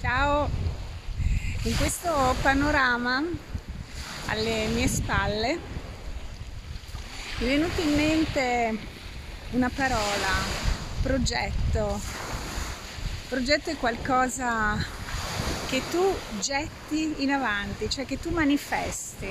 Ciao! 0.00 0.48
In 1.62 1.76
questo 1.76 2.34
panorama 2.42 3.22
alle 4.26 4.66
mie 4.66 4.86
spalle 4.88 5.58
mi 7.38 7.46
è 7.46 7.48
venuta 7.48 7.80
in 7.80 7.94
mente 7.94 8.78
una 9.52 9.70
parola, 9.74 10.28
progetto. 11.00 11.98
Progetto 13.28 13.70
è 13.70 13.76
qualcosa 13.76 14.76
che 15.68 15.82
tu 15.90 16.14
getti 16.40 17.22
in 17.22 17.32
avanti, 17.32 17.88
cioè 17.88 18.04
che 18.04 18.20
tu 18.20 18.30
manifesti. 18.30 19.30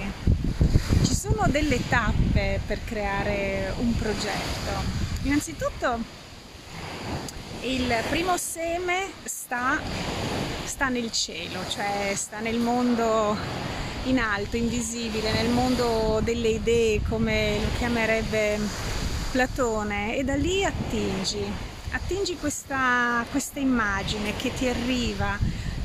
Ci 1.04 1.14
sono 1.14 1.46
delle 1.48 1.88
tappe 1.88 2.60
per 2.66 2.84
creare 2.84 3.72
un 3.78 3.96
progetto. 3.96 5.04
Innanzitutto 5.24 6.24
il 7.62 7.96
primo 8.10 8.38
seme 8.38 9.12
sta, 9.24 9.80
sta 10.66 10.90
nel 10.90 11.12
cielo, 11.12 11.60
cioè 11.70 12.12
sta 12.16 12.40
nel 12.40 12.58
mondo 12.58 13.38
in 14.06 14.20
alto, 14.20 14.58
invisibile, 14.58 15.32
nel 15.32 15.50
mondo 15.50 16.20
delle 16.24 16.50
idee 16.50 17.02
come 17.08 17.60
lo 17.60 17.68
chiamerebbe 17.78 18.60
Platone 19.32 20.16
e 20.16 20.24
da 20.24 20.36
lì 20.36 20.64
attingi, 20.64 21.44
attingi 21.92 22.38
questa, 22.38 23.26
questa 23.32 23.60
immagine 23.60 24.36
che 24.36 24.54
ti 24.54 24.68
arriva, 24.68 25.38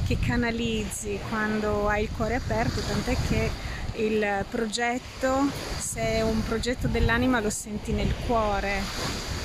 che 0.06 0.19
canalizzi 0.19 1.19
quando 1.28 1.88
hai 1.88 2.05
il 2.05 2.10
cuore 2.14 2.36
aperto, 2.36 2.80
tant'è 2.80 3.16
che 3.28 3.50
il 3.97 4.44
progetto, 4.48 5.48
se 5.78 6.00
è 6.00 6.22
un 6.22 6.42
progetto 6.44 6.86
dell'anima, 6.86 7.41
lo 7.41 7.50
senti 7.50 7.92
nel 7.92 8.14
cuore 8.27 9.39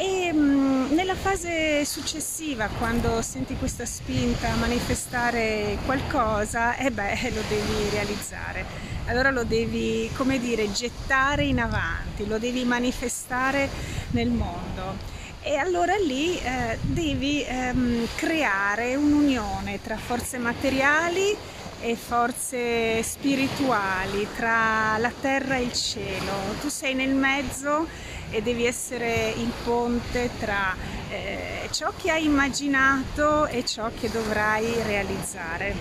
e 0.00 0.32
mh, 0.32 0.94
nella 0.94 1.14
fase 1.14 1.84
successiva, 1.84 2.68
quando 2.78 3.20
senti 3.20 3.54
questa 3.56 3.84
spinta 3.84 4.50
a 4.50 4.56
manifestare 4.56 5.76
qualcosa, 5.84 6.74
eh 6.76 6.90
beh, 6.90 7.30
lo 7.34 7.42
devi 7.46 7.90
realizzare. 7.90 8.64
Allora 9.08 9.30
lo 9.30 9.44
devi, 9.44 10.08
come 10.16 10.38
dire, 10.38 10.72
gettare 10.72 11.44
in 11.44 11.60
avanti, 11.60 12.26
lo 12.26 12.38
devi 12.38 12.64
manifestare 12.64 13.68
nel 14.12 14.30
mondo. 14.30 15.18
E 15.42 15.56
allora 15.56 15.94
lì 15.96 16.38
eh, 16.38 16.78
devi 16.80 17.44
ehm, 17.44 18.06
creare 18.14 18.94
un'unione 18.94 19.82
tra 19.82 19.98
forze 19.98 20.38
materiali 20.38 21.36
e 21.80 21.96
forze 21.96 23.02
spirituali, 23.02 24.26
tra 24.36 24.96
la 24.98 25.12
terra 25.20 25.56
e 25.56 25.62
il 25.62 25.72
cielo. 25.72 26.32
Tu 26.60 26.68
sei 26.68 26.94
nel 26.94 27.14
mezzo 27.14 27.86
e 28.30 28.42
devi 28.42 28.64
essere 28.64 29.34
il 29.36 29.50
ponte 29.64 30.30
tra 30.38 30.74
eh, 31.10 31.68
ciò 31.72 31.92
che 31.96 32.10
hai 32.10 32.24
immaginato 32.24 33.46
e 33.46 33.64
ciò 33.64 33.90
che 33.98 34.10
dovrai 34.10 34.82
realizzare. 34.84 35.74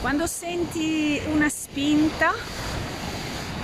Quando 0.00 0.26
senti 0.26 1.20
una 1.26 1.48
spinta 1.48 2.32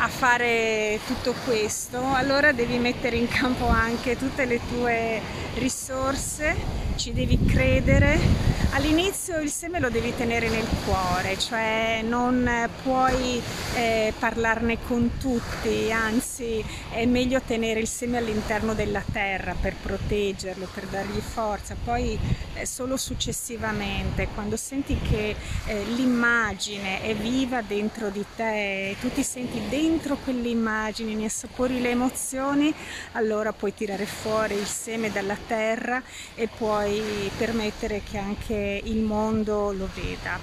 a 0.00 0.06
fare 0.06 1.00
tutto 1.06 1.34
questo, 1.44 2.00
allora 2.14 2.52
devi 2.52 2.78
mettere 2.78 3.16
in 3.16 3.26
campo 3.26 3.66
anche 3.66 4.16
tutte 4.16 4.44
le 4.44 4.60
tue 4.68 5.20
risorse, 5.54 6.87
ci 6.98 7.12
devi 7.12 7.38
credere 7.46 8.58
All'inizio 8.72 9.40
il 9.40 9.50
seme 9.50 9.80
lo 9.80 9.88
devi 9.88 10.14
tenere 10.14 10.48
nel 10.48 10.66
cuore, 10.84 11.38
cioè 11.38 12.00
non 12.04 12.48
puoi 12.82 13.42
eh, 13.74 14.12
parlarne 14.16 14.78
con 14.86 15.16
tutti, 15.18 15.90
anzi 15.90 16.62
è 16.90 17.04
meglio 17.06 17.40
tenere 17.40 17.80
il 17.80 17.88
seme 17.88 18.18
all'interno 18.18 18.74
della 18.74 19.02
terra 19.10 19.56
per 19.58 19.74
proteggerlo, 19.74 20.68
per 20.72 20.84
dargli 20.84 21.18
forza. 21.18 21.76
Poi 21.82 22.16
eh, 22.54 22.66
solo 22.66 22.96
successivamente, 22.96 24.28
quando 24.34 24.56
senti 24.56 24.96
che 25.00 25.34
eh, 25.66 25.84
l'immagine 25.96 27.00
è 27.00 27.16
viva 27.16 27.62
dentro 27.62 28.10
di 28.10 28.24
te, 28.36 28.96
tu 29.00 29.10
ti 29.10 29.24
senti 29.24 29.60
dentro 29.68 30.16
quell'immagine, 30.22 31.14
ne 31.14 31.24
assapori 31.24 31.80
le 31.80 31.90
emozioni, 31.90 32.72
allora 33.12 33.52
puoi 33.52 33.74
tirare 33.74 34.06
fuori 34.06 34.54
il 34.54 34.66
seme 34.66 35.10
dalla 35.10 35.36
terra 35.46 36.00
e 36.34 36.48
puoi 36.48 36.87
permettere 37.36 38.02
che 38.02 38.18
anche 38.18 38.80
il 38.84 38.98
mondo 39.02 39.72
lo 39.72 39.88
veda. 39.94 40.38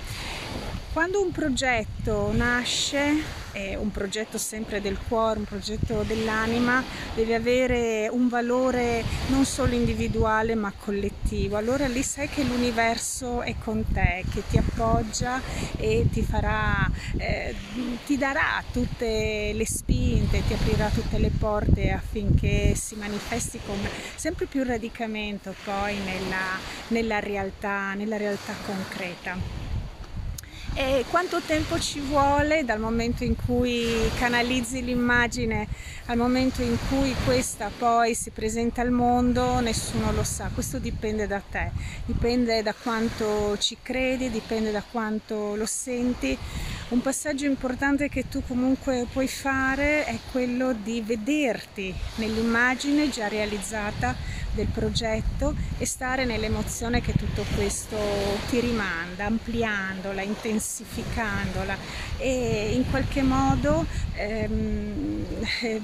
Quando 0.96 1.22
un 1.22 1.32
progetto 1.32 2.32
nasce, 2.32 3.22
è 3.52 3.76
un 3.76 3.92
progetto 3.92 4.38
sempre 4.38 4.80
del 4.80 4.98
cuore, 4.98 5.40
un 5.40 5.44
progetto 5.44 6.04
dell'anima, 6.04 6.82
deve 7.14 7.36
avere 7.36 8.08
un 8.10 8.30
valore 8.30 9.04
non 9.28 9.44
solo 9.44 9.74
individuale 9.74 10.56
ma 10.56 10.72
collettivo. 10.72 11.58
Allora 11.58 11.86
lì 11.88 12.02
sai 12.02 12.30
che 12.30 12.44
l'universo 12.44 13.42
è 13.42 13.56
con 13.62 13.84
te, 13.92 14.24
che 14.34 14.44
ti 14.48 14.58
appoggia 14.58 15.42
e 15.76 16.08
ti 16.10 16.22
farà, 16.22 16.90
eh, 17.18 17.54
ti 18.06 18.16
darà 18.16 18.64
tutte 18.72 19.52
le 19.54 19.66
spinte, 19.66 20.48
ti 20.48 20.54
aprirà 20.54 20.88
tutte 20.88 21.18
le 21.18 21.30
porte 21.30 21.92
affinché 21.92 22.74
si 22.74 22.96
manifesti 22.96 23.60
con 23.66 23.78
sempre 24.16 24.46
più 24.46 24.64
radicamento 24.64 25.54
poi 25.66 25.98
nella, 25.98 26.58
nella 26.88 27.20
realtà, 27.20 27.96
nella 27.96 28.16
realtà 28.16 28.54
concreta 28.66 29.65
e 30.78 31.06
quanto 31.10 31.40
tempo 31.40 31.80
ci 31.80 32.02
vuole 32.02 32.66
dal 32.66 32.80
momento 32.80 33.24
in 33.24 33.36
cui 33.38 34.12
canalizzi 34.20 34.84
l'immagine 34.84 35.68
al 36.08 36.18
momento 36.18 36.62
in 36.62 36.78
cui 36.90 37.16
questa 37.24 37.72
poi 37.76 38.14
si 38.14 38.30
presenta 38.32 38.82
al 38.82 38.92
mondo 38.92 39.62
nessuno 39.62 40.12
lo 40.12 40.24
sa, 40.24 40.52
questo 40.54 40.78
dipende 40.78 41.28
da 41.28 41.40
te, 41.40 41.72
dipende 42.06 42.62
da 42.62 42.74
quanto 42.74 43.58
ci 43.58 43.78
credi, 43.82 44.30
dipende 44.30 44.72
da 44.72 44.84
quanto 44.84 45.56
lo 45.56 45.66
senti. 45.66 46.38
Un 46.88 47.02
passaggio 47.02 47.46
importante 47.46 48.10
che 48.10 48.30
tu 48.30 48.44
comunque 48.46 49.08
puoi 49.12 49.28
fare 49.28 50.06
è 50.06 50.20
quello 50.32 50.72
di 50.72 51.02
vederti 51.02 51.92
nell'immagine 52.18 53.10
già 53.10 53.28
realizzata 53.28 54.16
del 54.54 54.68
progetto 54.68 55.56
e 55.80 55.86
stare 55.88 56.26
nell'emozione 56.26 57.02
che 57.02 57.14
tutto 57.14 57.44
questo 57.56 57.98
ti 58.50 58.60
rimanda, 58.60 59.26
ampliandola, 59.26 60.22
intensificandola. 60.22 61.76
E 62.20 62.74
in 62.76 62.88
qualche 62.88 63.24
modo 63.24 63.88
ehm, 64.14 65.26
eh, 65.62 65.82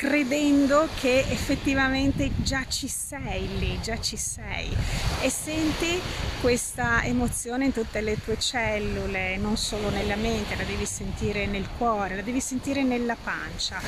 credendo 0.00 0.88
che 0.98 1.26
effettivamente 1.28 2.30
già 2.36 2.64
ci 2.66 2.88
sei 2.88 3.58
lì, 3.58 3.78
già 3.82 4.00
ci 4.00 4.16
sei 4.16 4.74
e 5.20 5.28
senti 5.28 6.00
questa 6.40 7.04
emozione 7.04 7.66
in 7.66 7.72
tutte 7.74 8.00
le 8.00 8.18
tue 8.18 8.38
cellule, 8.38 9.36
non 9.36 9.58
solo 9.58 9.90
nella 9.90 10.16
mente, 10.16 10.56
la 10.56 10.62
devi 10.62 10.86
sentire 10.86 11.44
nel 11.44 11.68
cuore, 11.76 12.16
la 12.16 12.22
devi 12.22 12.40
sentire 12.40 12.82
nella 12.82 13.14
pancia 13.14 13.78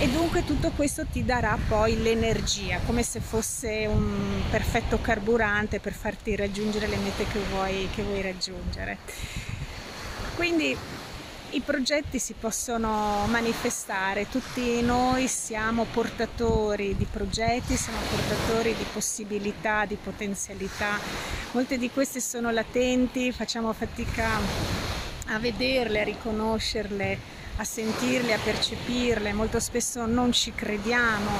e 0.00 0.08
dunque 0.08 0.44
tutto 0.44 0.72
questo 0.74 1.06
ti 1.06 1.24
darà 1.24 1.56
poi 1.68 2.02
l'energia, 2.02 2.80
come 2.84 3.04
se 3.04 3.20
fosse 3.20 3.86
un 3.86 4.42
perfetto 4.50 5.00
carburante 5.00 5.78
per 5.78 5.92
farti 5.92 6.34
raggiungere 6.34 6.88
le 6.88 6.96
mete 6.96 7.24
che 7.28 7.38
vuoi, 7.50 7.88
che 7.94 8.02
vuoi 8.02 8.20
raggiungere. 8.20 8.98
Quindi 10.34 10.76
i 11.52 11.60
progetti 11.60 12.18
si 12.18 12.34
possono 12.38 13.26
manifestare, 13.28 14.28
tutti 14.28 14.80
noi 14.82 15.26
siamo 15.26 15.84
portatori 15.84 16.96
di 16.96 17.06
progetti, 17.10 17.76
siamo 17.76 17.98
portatori 18.08 18.74
di 18.74 18.84
possibilità, 18.92 19.84
di 19.84 19.96
potenzialità, 19.96 20.98
molte 21.52 21.76
di 21.76 21.90
queste 21.90 22.20
sono 22.20 22.50
latenti, 22.50 23.32
facciamo 23.32 23.72
fatica 23.72 24.28
a 25.26 25.38
vederle, 25.38 26.00
a 26.00 26.04
riconoscerle 26.04 27.39
a 27.60 27.64
sentirle, 27.64 28.32
a 28.32 28.38
percepirle, 28.42 29.34
molto 29.34 29.60
spesso 29.60 30.06
non 30.06 30.32
ci 30.32 30.54
crediamo, 30.54 31.30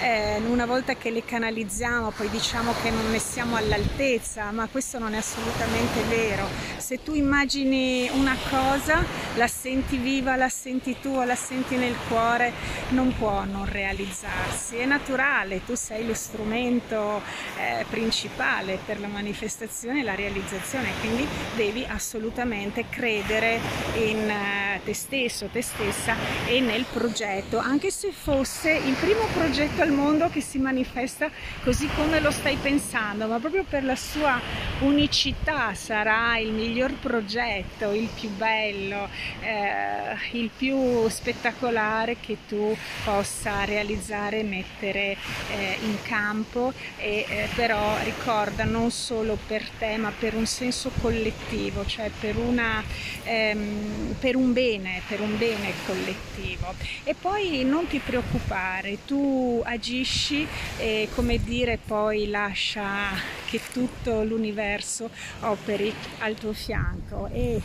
eh, 0.00 0.38
una 0.46 0.66
volta 0.66 0.94
che 0.94 1.10
le 1.10 1.24
canalizziamo 1.24 2.10
poi 2.10 2.28
diciamo 2.28 2.74
che 2.82 2.90
non 2.90 3.10
ne 3.10 3.18
siamo 3.18 3.56
all'altezza, 3.56 4.50
ma 4.50 4.68
questo 4.70 4.98
non 4.98 5.14
è 5.14 5.16
assolutamente 5.16 6.02
vero. 6.02 6.46
Se 6.76 7.02
tu 7.02 7.14
immagini 7.14 8.10
una 8.12 8.36
cosa, 8.50 9.02
la 9.36 9.46
senti 9.46 9.96
viva, 9.96 10.36
la 10.36 10.50
senti 10.50 10.96
tua, 11.00 11.24
la 11.24 11.34
senti 11.34 11.76
nel 11.76 11.96
cuore, 12.08 12.52
non 12.90 13.16
può 13.16 13.44
non 13.44 13.64
realizzarsi, 13.64 14.76
è 14.76 14.84
naturale, 14.84 15.64
tu 15.64 15.74
sei 15.74 16.06
lo 16.06 16.14
strumento 16.14 17.22
eh, 17.56 17.86
principale 17.88 18.78
per 18.84 19.00
la 19.00 19.08
manifestazione 19.08 20.00
e 20.00 20.02
la 20.02 20.14
realizzazione, 20.14 20.90
quindi 21.00 21.26
devi 21.56 21.86
assolutamente 21.88 22.84
credere 22.90 23.58
in 23.94 24.28
eh, 24.28 24.80
te 24.84 24.92
stesso, 24.92 25.46
te 25.46 25.62
stessa 25.72 26.16
e 26.46 26.60
nel 26.60 26.84
progetto, 26.92 27.58
anche 27.58 27.90
se 27.90 28.12
fosse 28.12 28.72
il 28.72 28.94
primo 28.94 29.24
progetto 29.32 29.82
al 29.82 29.92
mondo 29.92 30.28
che 30.28 30.40
si 30.40 30.58
manifesta 30.58 31.30
così 31.62 31.88
come 31.94 32.20
lo 32.20 32.30
stai 32.30 32.56
pensando, 32.56 33.26
ma 33.26 33.38
proprio 33.38 33.64
per 33.68 33.84
la 33.84 33.96
sua 33.96 34.40
unicità 34.80 35.74
sarà 35.74 36.38
il 36.38 36.52
miglior 36.52 36.92
progetto, 36.94 37.92
il 37.92 38.08
più 38.18 38.30
bello, 38.30 39.08
eh, 39.40 40.16
il 40.32 40.50
più 40.56 41.08
spettacolare 41.08 42.16
che 42.18 42.38
tu 42.48 42.76
possa 43.04 43.64
realizzare 43.64 44.42
mettere 44.42 45.16
eh, 45.50 45.78
in 45.82 45.96
campo. 46.02 46.72
E 46.96 47.24
eh, 47.28 47.48
però 47.54 47.96
ricorda 48.02 48.64
non 48.64 48.90
solo 48.90 49.38
per 49.46 49.68
te 49.78 49.96
ma 49.96 50.12
per 50.16 50.34
un 50.34 50.46
senso 50.46 50.90
collettivo, 51.00 51.84
cioè 51.86 52.10
per, 52.18 52.36
una, 52.36 52.82
ehm, 53.24 54.16
per 54.18 54.36
un 54.36 54.52
bene, 54.52 55.02
per 55.06 55.20
un 55.20 55.36
bene 55.38 55.59
collettivo. 55.84 56.74
E 57.04 57.14
poi 57.14 57.64
non 57.64 57.86
ti 57.86 57.98
preoccupare, 57.98 59.04
tu 59.04 59.60
agisci 59.64 60.46
e 60.78 61.08
come 61.14 61.42
dire 61.42 61.78
poi 61.78 62.28
lascia 62.28 63.10
che 63.46 63.60
tutto 63.72 64.22
l'universo 64.22 65.10
operi 65.40 65.92
al 66.18 66.34
tuo 66.34 66.52
fianco. 66.52 67.28
E 67.32 67.60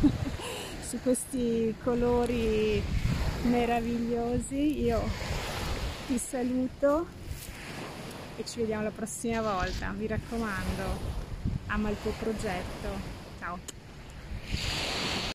su 0.86 1.00
questi 1.02 1.74
colori 1.82 2.82
meravigliosi 3.42 4.82
io 4.82 5.02
ti 6.06 6.18
saluto 6.18 7.06
e 8.36 8.44
ci 8.44 8.60
vediamo 8.60 8.84
la 8.84 8.90
prossima 8.90 9.40
volta. 9.42 9.90
Mi 9.90 10.06
raccomando 10.06 11.16
ama 11.66 11.90
il 11.90 11.96
tuo 12.00 12.12
progetto. 12.18 13.16
Ciao 13.38 13.77